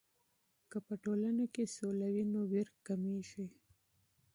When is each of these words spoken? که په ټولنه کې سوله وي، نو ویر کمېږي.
که 0.69 0.77
په 0.85 0.93
ټولنه 1.03 1.45
کې 1.53 1.63
سوله 1.75 2.07
وي، 2.13 2.23
نو 2.33 2.39
ویر 2.51 2.67
کمېږي. 2.87 3.45